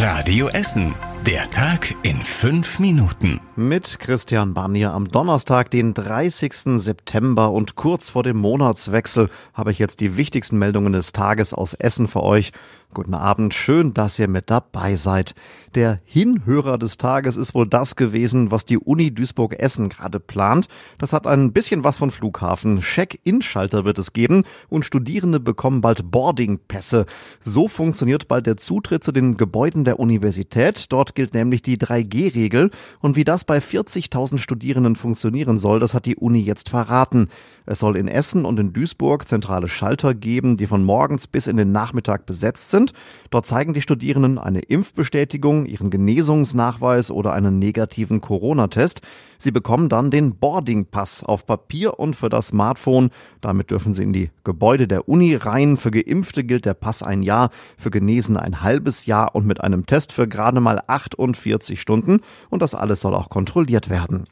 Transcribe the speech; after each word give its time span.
Radio 0.00 0.48
Essen. 0.48 1.09
Der 1.26 1.50
Tag 1.50 1.94
in 2.02 2.16
fünf 2.16 2.78
Minuten. 2.78 3.40
Mit 3.54 4.00
Christian 4.00 4.54
Barnier 4.54 4.92
am 4.92 5.08
Donnerstag, 5.08 5.70
den 5.70 5.92
30. 5.92 6.80
September 6.80 7.52
und 7.52 7.76
kurz 7.76 8.08
vor 8.08 8.22
dem 8.22 8.38
Monatswechsel 8.38 9.28
habe 9.52 9.70
ich 9.70 9.78
jetzt 9.78 10.00
die 10.00 10.16
wichtigsten 10.16 10.58
Meldungen 10.58 10.94
des 10.94 11.12
Tages 11.12 11.52
aus 11.52 11.74
Essen 11.74 12.08
für 12.08 12.22
euch. 12.22 12.52
Guten 12.92 13.14
Abend, 13.14 13.54
schön, 13.54 13.94
dass 13.94 14.18
ihr 14.18 14.26
mit 14.26 14.50
dabei 14.50 14.96
seid. 14.96 15.36
Der 15.76 16.00
Hinhörer 16.04 16.76
des 16.76 16.98
Tages 16.98 17.36
ist 17.36 17.54
wohl 17.54 17.68
das 17.68 17.94
gewesen, 17.94 18.50
was 18.50 18.64
die 18.64 18.78
Uni 18.78 19.14
Duisburg-Essen 19.14 19.90
gerade 19.90 20.18
plant. 20.18 20.66
Das 20.98 21.12
hat 21.12 21.24
ein 21.28 21.52
bisschen 21.52 21.84
was 21.84 21.98
von 21.98 22.10
Flughafen. 22.10 22.80
Check-in-Schalter 22.80 23.84
wird 23.84 23.98
es 23.98 24.12
geben 24.12 24.42
und 24.68 24.84
Studierende 24.84 25.38
bekommen 25.38 25.82
bald 25.82 26.10
Boarding-Pässe. 26.10 27.06
So 27.44 27.68
funktioniert 27.68 28.26
bald 28.26 28.46
der 28.46 28.56
Zutritt 28.56 29.04
zu 29.04 29.12
den 29.12 29.36
Gebäuden 29.36 29.84
der 29.84 30.00
Universität. 30.00 30.86
Dort 30.90 31.09
gilt 31.14 31.34
nämlich 31.34 31.62
die 31.62 31.76
3G-Regel 31.76 32.70
und 33.00 33.16
wie 33.16 33.24
das 33.24 33.44
bei 33.44 33.58
40.000 33.58 34.38
Studierenden 34.38 34.96
funktionieren 34.96 35.58
soll, 35.58 35.80
das 35.80 35.94
hat 35.94 36.06
die 36.06 36.16
Uni 36.16 36.40
jetzt 36.40 36.68
verraten. 36.68 37.28
Es 37.66 37.78
soll 37.78 37.96
in 37.96 38.08
Essen 38.08 38.44
und 38.44 38.58
in 38.58 38.72
Duisburg 38.72 39.26
zentrale 39.26 39.68
Schalter 39.68 40.14
geben, 40.14 40.56
die 40.56 40.66
von 40.66 40.84
morgens 40.84 41.26
bis 41.26 41.46
in 41.46 41.56
den 41.56 41.72
Nachmittag 41.72 42.26
besetzt 42.26 42.70
sind. 42.70 42.92
Dort 43.30 43.46
zeigen 43.46 43.72
die 43.72 43.80
Studierenden 43.80 44.38
eine 44.38 44.60
Impfbestätigung, 44.60 45.66
ihren 45.66 45.90
Genesungsnachweis 45.90 47.10
oder 47.10 47.32
einen 47.32 47.58
negativen 47.58 48.20
Corona-Test. 48.20 49.02
Sie 49.38 49.50
bekommen 49.52 49.88
dann 49.88 50.10
den 50.10 50.36
Boarding-Pass 50.36 51.24
auf 51.24 51.46
Papier 51.46 51.98
und 51.98 52.14
für 52.14 52.28
das 52.28 52.48
Smartphone. 52.48 53.10
Damit 53.40 53.70
dürfen 53.70 53.94
sie 53.94 54.02
in 54.02 54.12
die 54.12 54.30
Gebäude 54.44 54.86
der 54.86 55.08
Uni 55.08 55.34
rein. 55.34 55.78
Für 55.78 55.90
Geimpfte 55.90 56.44
gilt 56.44 56.66
der 56.66 56.74
Pass 56.74 57.02
ein 57.02 57.22
Jahr, 57.22 57.50
für 57.78 57.90
Genesene 57.90 58.42
ein 58.42 58.62
halbes 58.62 59.06
Jahr 59.06 59.34
und 59.34 59.46
mit 59.46 59.62
einem 59.62 59.86
Test 59.86 60.12
für 60.12 60.28
gerade 60.28 60.60
mal 60.60 60.82
48 60.86 61.80
Stunden. 61.80 62.20
Und 62.50 62.60
das 62.60 62.74
alles 62.74 63.00
soll 63.00 63.14
auch 63.14 63.30
kontrolliert 63.30 63.88
werden. 63.88 64.24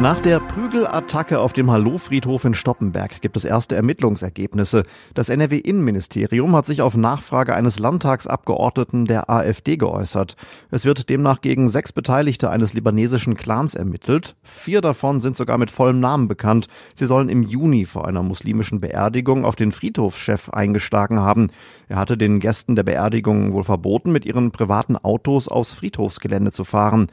Nach 0.00 0.20
der 0.20 0.38
Prügelattacke 0.38 1.40
auf 1.40 1.52
dem 1.52 1.72
Hallo-Friedhof 1.72 2.44
in 2.44 2.54
Stoppenberg 2.54 3.20
gibt 3.20 3.36
es 3.36 3.44
erste 3.44 3.74
Ermittlungsergebnisse. 3.74 4.84
Das 5.12 5.28
NRW-Innenministerium 5.28 6.54
hat 6.54 6.66
sich 6.66 6.82
auf 6.82 6.96
Nachfrage 6.96 7.52
eines 7.52 7.80
Landtagsabgeordneten 7.80 9.06
der 9.06 9.28
AfD 9.28 9.76
geäußert. 9.76 10.36
Es 10.70 10.84
wird 10.84 11.08
demnach 11.08 11.40
gegen 11.40 11.66
sechs 11.66 11.92
Beteiligte 11.92 12.48
eines 12.48 12.74
libanesischen 12.74 13.34
Clans 13.34 13.74
ermittelt. 13.74 14.36
Vier 14.44 14.82
davon 14.82 15.20
sind 15.20 15.36
sogar 15.36 15.58
mit 15.58 15.72
vollem 15.72 15.98
Namen 15.98 16.28
bekannt. 16.28 16.68
Sie 16.94 17.06
sollen 17.06 17.28
im 17.28 17.42
Juni 17.42 17.84
vor 17.84 18.06
einer 18.06 18.22
muslimischen 18.22 18.78
Beerdigung 18.78 19.44
auf 19.44 19.56
den 19.56 19.72
Friedhofschef 19.72 20.50
eingeschlagen 20.50 21.18
haben. 21.18 21.50
Er 21.88 21.96
hatte 21.96 22.16
den 22.16 22.38
Gästen 22.38 22.76
der 22.76 22.84
Beerdigung 22.84 23.52
wohl 23.52 23.64
verboten, 23.64 24.12
mit 24.12 24.24
ihren 24.24 24.52
privaten 24.52 24.96
Autos 24.96 25.48
aufs 25.48 25.72
Friedhofsgelände 25.72 26.52
zu 26.52 26.62
fahren. 26.62 27.08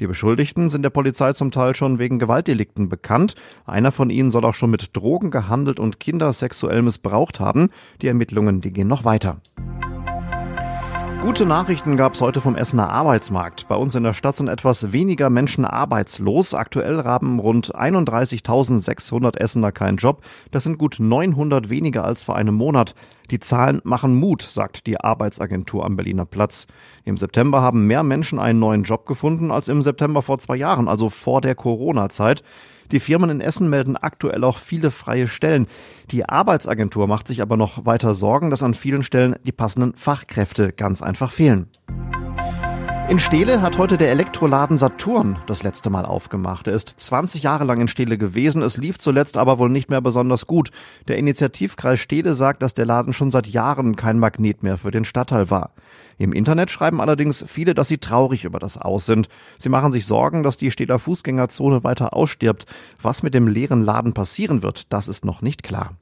Die 0.00 0.06
Beschuldigten 0.06 0.70
sind 0.70 0.82
der 0.82 0.90
Polizei 0.90 1.32
zum 1.32 1.50
Teil 1.50 1.74
schon 1.74 1.98
wegen 1.98 2.20
Gewaltdelikten 2.20 2.88
bekannt. 2.88 3.34
Einer 3.66 3.90
von 3.90 4.10
ihnen 4.10 4.30
soll 4.30 4.44
auch 4.44 4.54
schon 4.54 4.70
mit 4.70 4.96
Drogen 4.96 5.30
gehandelt 5.30 5.80
und 5.80 5.98
Kinder 5.98 6.32
sexuell 6.32 6.82
missbraucht 6.82 7.40
haben. 7.40 7.70
Die 8.00 8.06
Ermittlungen, 8.06 8.60
die 8.60 8.72
gehen 8.72 8.88
noch 8.88 9.04
weiter. 9.04 9.40
Gute 11.20 11.44
Nachrichten 11.44 11.96
gab 11.96 12.14
es 12.14 12.20
heute 12.20 12.40
vom 12.40 12.54
Essener 12.54 12.90
Arbeitsmarkt. 12.90 13.66
Bei 13.66 13.74
uns 13.74 13.96
in 13.96 14.04
der 14.04 14.14
Stadt 14.14 14.36
sind 14.36 14.46
etwas 14.46 14.92
weniger 14.92 15.30
Menschen 15.30 15.64
arbeitslos. 15.64 16.54
Aktuell 16.54 17.02
haben 17.02 17.40
rund 17.40 17.74
31.600 17.74 19.36
Essener 19.36 19.72
keinen 19.72 19.96
Job. 19.96 20.22
Das 20.52 20.62
sind 20.62 20.78
gut 20.78 20.96
900 21.00 21.70
weniger 21.70 22.04
als 22.04 22.22
vor 22.22 22.36
einem 22.36 22.54
Monat. 22.54 22.94
Die 23.32 23.40
Zahlen 23.40 23.80
machen 23.82 24.14
Mut, 24.14 24.42
sagt 24.42 24.86
die 24.86 25.00
Arbeitsagentur 25.00 25.84
am 25.84 25.96
Berliner 25.96 26.24
Platz. 26.24 26.68
Im 27.04 27.16
September 27.16 27.62
haben 27.62 27.88
mehr 27.88 28.04
Menschen 28.04 28.38
einen 28.38 28.60
neuen 28.60 28.84
Job 28.84 29.04
gefunden 29.04 29.50
als 29.50 29.68
im 29.68 29.82
September 29.82 30.22
vor 30.22 30.38
zwei 30.38 30.56
Jahren, 30.56 30.86
also 30.86 31.08
vor 31.08 31.40
der 31.40 31.56
Corona-Zeit. 31.56 32.44
Die 32.90 33.00
Firmen 33.00 33.30
in 33.30 33.40
Essen 33.40 33.68
melden 33.68 33.96
aktuell 33.96 34.44
auch 34.44 34.58
viele 34.58 34.90
freie 34.90 35.28
Stellen. 35.28 35.66
Die 36.10 36.28
Arbeitsagentur 36.28 37.06
macht 37.06 37.28
sich 37.28 37.42
aber 37.42 37.56
noch 37.56 37.84
weiter 37.84 38.14
Sorgen, 38.14 38.50
dass 38.50 38.62
an 38.62 38.74
vielen 38.74 39.02
Stellen 39.02 39.36
die 39.44 39.52
passenden 39.52 39.94
Fachkräfte 39.94 40.72
ganz 40.72 41.02
einfach 41.02 41.30
fehlen. 41.30 41.68
In 43.08 43.18
Steele 43.18 43.62
hat 43.62 43.78
heute 43.78 43.96
der 43.96 44.10
Elektroladen 44.10 44.76
Saturn 44.76 45.38
das 45.46 45.62
letzte 45.62 45.88
Mal 45.88 46.04
aufgemacht. 46.04 46.66
Er 46.66 46.74
ist 46.74 47.00
20 47.00 47.42
Jahre 47.42 47.64
lang 47.64 47.80
in 47.80 47.88
Steele 47.88 48.18
gewesen. 48.18 48.60
Es 48.60 48.76
lief 48.76 48.98
zuletzt 48.98 49.38
aber 49.38 49.58
wohl 49.58 49.70
nicht 49.70 49.88
mehr 49.88 50.02
besonders 50.02 50.46
gut. 50.46 50.70
Der 51.08 51.16
Initiativkreis 51.16 52.00
Steele 52.00 52.34
sagt, 52.34 52.60
dass 52.60 52.74
der 52.74 52.84
Laden 52.84 53.14
schon 53.14 53.30
seit 53.30 53.46
Jahren 53.46 53.96
kein 53.96 54.18
Magnet 54.18 54.62
mehr 54.62 54.76
für 54.76 54.90
den 54.90 55.06
Stadtteil 55.06 55.48
war. 55.48 55.70
Im 56.18 56.34
Internet 56.34 56.70
schreiben 56.70 57.00
allerdings 57.00 57.46
viele, 57.48 57.72
dass 57.72 57.88
sie 57.88 57.96
traurig 57.96 58.44
über 58.44 58.58
das 58.58 58.76
Aus 58.76 59.06
sind. 59.06 59.30
Sie 59.56 59.70
machen 59.70 59.90
sich 59.90 60.04
Sorgen, 60.04 60.42
dass 60.42 60.58
die 60.58 60.70
Städter 60.70 60.98
Fußgängerzone 60.98 61.84
weiter 61.84 62.12
ausstirbt. 62.12 62.66
Was 63.00 63.22
mit 63.22 63.32
dem 63.32 63.48
leeren 63.48 63.84
Laden 63.84 64.12
passieren 64.12 64.62
wird, 64.62 64.92
das 64.92 65.08
ist 65.08 65.24
noch 65.24 65.40
nicht 65.40 65.62
klar. 65.62 65.96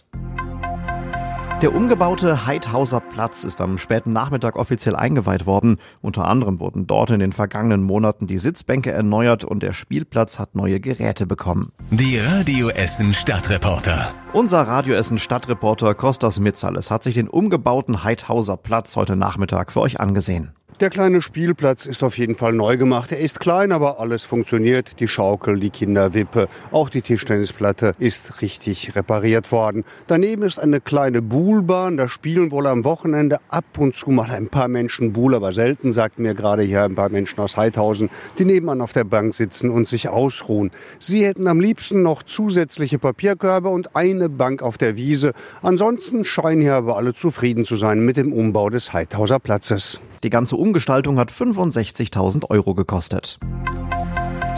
Der 1.62 1.74
umgebaute 1.74 2.44
Heidhauser 2.44 3.00
Platz 3.00 3.42
ist 3.42 3.62
am 3.62 3.78
späten 3.78 4.12
Nachmittag 4.12 4.56
offiziell 4.56 4.94
eingeweiht 4.94 5.46
worden. 5.46 5.78
Unter 6.02 6.26
anderem 6.26 6.60
wurden 6.60 6.86
dort 6.86 7.08
in 7.08 7.18
den 7.18 7.32
vergangenen 7.32 7.82
Monaten 7.82 8.26
die 8.26 8.36
Sitzbänke 8.36 8.92
erneuert 8.92 9.42
und 9.42 9.62
der 9.62 9.72
Spielplatz 9.72 10.38
hat 10.38 10.54
neue 10.54 10.80
Geräte 10.80 11.24
bekommen. 11.24 11.72
Die 11.90 12.18
Radio 12.18 12.68
Essen 12.68 13.14
Stadtreporter. 13.14 14.12
Unser 14.34 14.68
Radio 14.68 14.94
Essen 14.96 15.18
Stadtreporter 15.18 15.94
Kostas 15.94 16.40
Mitzales 16.40 16.90
hat 16.90 17.02
sich 17.02 17.14
den 17.14 17.26
umgebauten 17.26 18.04
Heidhauser 18.04 18.58
Platz 18.58 18.94
heute 18.94 19.16
Nachmittag 19.16 19.72
für 19.72 19.80
euch 19.80 19.98
angesehen. 19.98 20.52
Der 20.78 20.90
kleine 20.90 21.22
Spielplatz 21.22 21.86
ist 21.86 22.02
auf 22.02 22.18
jeden 22.18 22.34
Fall 22.34 22.52
neu 22.52 22.76
gemacht. 22.76 23.10
Er 23.10 23.18
ist 23.18 23.40
klein, 23.40 23.72
aber 23.72 23.98
alles 23.98 24.24
funktioniert. 24.24 25.00
Die 25.00 25.08
Schaukel, 25.08 25.58
die 25.58 25.70
Kinderwippe, 25.70 26.48
auch 26.70 26.90
die 26.90 27.00
Tischtennisplatte 27.00 27.94
ist 27.98 28.42
richtig 28.42 28.94
repariert 28.94 29.52
worden. 29.52 29.84
Daneben 30.06 30.42
ist 30.42 30.58
eine 30.58 30.82
kleine 30.82 31.22
Buhlbahn. 31.22 31.96
Da 31.96 32.10
spielen 32.10 32.50
wohl 32.50 32.66
am 32.66 32.84
Wochenende 32.84 33.38
ab 33.48 33.64
und 33.78 33.94
zu 33.94 34.10
mal 34.10 34.30
ein 34.30 34.48
paar 34.48 34.68
Menschen 34.68 35.14
Buhl, 35.14 35.34
aber 35.34 35.54
selten, 35.54 35.94
sagt 35.94 36.18
mir 36.18 36.34
gerade 36.34 36.62
hier 36.62 36.84
ein 36.84 36.94
paar 36.94 37.08
Menschen 37.08 37.40
aus 37.40 37.56
Heidhausen, 37.56 38.10
die 38.38 38.44
nebenan 38.44 38.82
auf 38.82 38.92
der 38.92 39.04
Bank 39.04 39.32
sitzen 39.32 39.70
und 39.70 39.88
sich 39.88 40.10
ausruhen. 40.10 40.72
Sie 40.98 41.24
hätten 41.24 41.48
am 41.48 41.58
liebsten 41.58 42.02
noch 42.02 42.22
zusätzliche 42.22 42.98
Papierkörbe 42.98 43.70
und 43.70 43.96
eine 43.96 44.28
Bank 44.28 44.60
auf 44.60 44.76
der 44.76 44.96
Wiese. 44.96 45.32
Ansonsten 45.62 46.22
scheinen 46.22 46.60
hier 46.60 46.74
aber 46.74 46.98
alle 46.98 47.14
zufrieden 47.14 47.64
zu 47.64 47.76
sein 47.76 48.04
mit 48.04 48.18
dem 48.18 48.30
Umbau 48.30 48.68
des 48.68 48.92
Heidhauser 48.92 49.38
Platzes. 49.38 50.02
Die 50.22 50.30
ganze 50.30 50.56
Umgestaltung 50.66 51.16
hat 51.20 51.30
65.000 51.30 52.50
Euro 52.50 52.74
gekostet. 52.74 53.38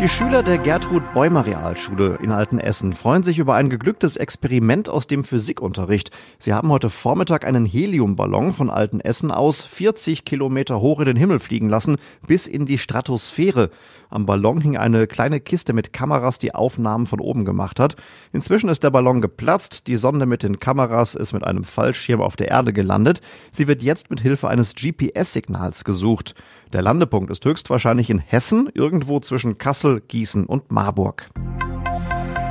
Die 0.00 0.08
Schüler 0.08 0.44
der 0.44 0.58
Gertrud 0.58 1.02
Bäumer 1.12 1.44
Realschule 1.44 2.20
in 2.22 2.30
Altenessen 2.30 2.92
freuen 2.92 3.24
sich 3.24 3.40
über 3.40 3.56
ein 3.56 3.68
geglücktes 3.68 4.16
Experiment 4.16 4.88
aus 4.88 5.08
dem 5.08 5.24
Physikunterricht. 5.24 6.12
Sie 6.38 6.54
haben 6.54 6.70
heute 6.70 6.88
Vormittag 6.88 7.44
einen 7.44 7.66
Heliumballon 7.66 8.52
von 8.52 8.70
Altenessen 8.70 9.32
aus 9.32 9.60
40 9.60 10.24
Kilometer 10.24 10.80
hoch 10.80 11.00
in 11.00 11.06
den 11.06 11.16
Himmel 11.16 11.40
fliegen 11.40 11.68
lassen, 11.68 11.96
bis 12.24 12.46
in 12.46 12.64
die 12.64 12.78
Stratosphäre. 12.78 13.70
Am 14.08 14.24
Ballon 14.24 14.60
hing 14.60 14.76
eine 14.78 15.08
kleine 15.08 15.40
Kiste 15.40 15.72
mit 15.72 15.92
Kameras, 15.92 16.38
die 16.38 16.54
Aufnahmen 16.54 17.06
von 17.06 17.18
oben 17.18 17.44
gemacht 17.44 17.80
hat. 17.80 17.96
Inzwischen 18.32 18.68
ist 18.68 18.84
der 18.84 18.90
Ballon 18.90 19.20
geplatzt. 19.20 19.88
Die 19.88 19.96
Sonde 19.96 20.26
mit 20.26 20.44
den 20.44 20.60
Kameras 20.60 21.16
ist 21.16 21.32
mit 21.32 21.42
einem 21.42 21.64
Fallschirm 21.64 22.22
auf 22.22 22.36
der 22.36 22.48
Erde 22.48 22.72
gelandet. 22.72 23.20
Sie 23.50 23.66
wird 23.66 23.82
jetzt 23.82 24.10
mit 24.10 24.20
Hilfe 24.20 24.46
eines 24.46 24.76
GPS-Signals 24.76 25.82
gesucht. 25.82 26.36
Der 26.72 26.82
Landepunkt 26.82 27.30
ist 27.30 27.44
höchstwahrscheinlich 27.44 28.10
in 28.10 28.18
Hessen, 28.18 28.68
irgendwo 28.74 29.20
zwischen 29.20 29.56
Kassel, 29.56 30.02
Gießen 30.06 30.44
und 30.44 30.70
Marburg. 30.70 31.30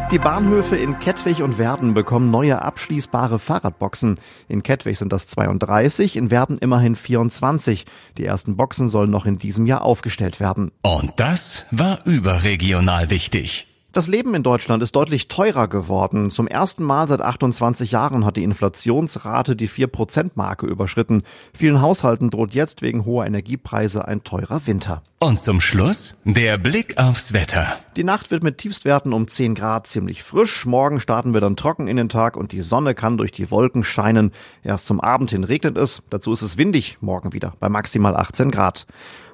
Die 0.09 0.19
Bahnhöfe 0.19 0.77
in 0.77 0.99
Kettwig 0.99 1.43
und 1.43 1.57
Werden 1.57 1.93
bekommen 1.93 2.31
neue 2.31 2.61
abschließbare 2.61 3.39
Fahrradboxen. 3.39 4.19
In 4.47 4.63
Kettwig 4.63 4.97
sind 4.97 5.11
das 5.11 5.27
32, 5.27 6.15
in 6.15 6.31
Werden 6.31 6.57
immerhin 6.57 6.95
24. 6.95 7.85
Die 8.17 8.25
ersten 8.25 8.55
Boxen 8.55 8.87
sollen 8.87 9.11
noch 9.11 9.25
in 9.25 9.37
diesem 9.37 9.65
Jahr 9.65 9.81
aufgestellt 9.81 10.39
werden. 10.39 10.71
Und 10.81 11.11
das 11.17 11.65
war 11.71 11.99
überregional 12.05 13.11
wichtig. 13.11 13.67
Das 13.97 14.07
Leben 14.07 14.35
in 14.35 14.43
Deutschland 14.43 14.83
ist 14.83 14.95
deutlich 14.95 15.27
teurer 15.27 15.67
geworden. 15.67 16.29
Zum 16.29 16.47
ersten 16.47 16.83
Mal 16.83 17.07
seit 17.07 17.19
28 17.19 17.93
Jahren 17.93 18.25
hat 18.25 18.37
die 18.37 18.43
Inflationsrate 18.43 19.55
die 19.55 19.67
4%-Marke 19.67 20.67
überschritten. 20.67 21.23
Vielen 21.51 21.81
Haushalten 21.81 22.29
droht 22.29 22.53
jetzt 22.53 22.83
wegen 22.83 23.05
hoher 23.05 23.25
Energiepreise 23.25 24.07
ein 24.07 24.23
teurer 24.23 24.67
Winter. 24.67 25.01
Und 25.17 25.41
zum 25.41 25.59
Schluss 25.59 26.15
der 26.25 26.59
Blick 26.59 26.99
aufs 26.99 27.33
Wetter. 27.33 27.75
Die 27.95 28.03
Nacht 28.03 28.29
wird 28.29 28.43
mit 28.43 28.59
Tiefstwerten 28.59 29.13
um 29.13 29.27
10 29.27 29.55
Grad 29.55 29.87
ziemlich 29.87 30.21
frisch. 30.21 30.67
Morgen 30.67 30.99
starten 30.99 31.33
wir 31.33 31.41
dann 31.41 31.55
trocken 31.55 31.87
in 31.87 31.97
den 31.97 32.07
Tag 32.07 32.37
und 32.37 32.51
die 32.51 32.61
Sonne 32.61 32.93
kann 32.93 33.17
durch 33.17 33.31
die 33.31 33.49
Wolken 33.49 33.83
scheinen. 33.83 34.31
Erst 34.61 34.85
zum 34.85 35.01
Abend 35.01 35.31
hin 35.31 35.43
regnet 35.43 35.75
es. 35.75 36.03
Dazu 36.11 36.33
ist 36.33 36.43
es 36.43 36.59
windig 36.59 36.99
morgen 37.01 37.33
wieder 37.33 37.55
bei 37.59 37.67
maximal 37.67 38.15
18 38.15 38.51
Grad. 38.51 38.85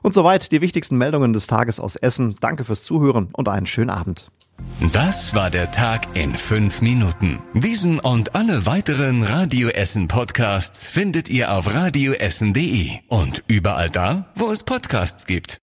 Und 0.03 0.13
soweit 0.13 0.51
die 0.51 0.61
wichtigsten 0.61 0.97
Meldungen 0.97 1.33
des 1.33 1.47
Tages 1.47 1.79
aus 1.79 1.95
Essen. 1.95 2.35
Danke 2.39 2.65
fürs 2.65 2.83
Zuhören 2.83 3.29
und 3.31 3.49
einen 3.49 3.65
schönen 3.65 3.89
Abend. 3.89 4.29
Das 4.91 5.33
war 5.33 5.49
der 5.49 5.71
Tag 5.71 6.15
in 6.15 6.37
fünf 6.37 6.81
Minuten. 6.81 7.39
Diesen 7.53 7.99
und 7.99 8.35
alle 8.35 8.65
weiteren 8.65 9.23
Radio 9.23 9.69
Essen 9.69 10.07
Podcasts 10.07 10.87
findet 10.87 11.29
ihr 11.29 11.51
auf 11.51 11.73
radioessen.de 11.73 12.99
und 13.07 13.43
überall 13.47 13.89
da, 13.89 14.27
wo 14.35 14.51
es 14.51 14.63
Podcasts 14.63 15.25
gibt. 15.25 15.51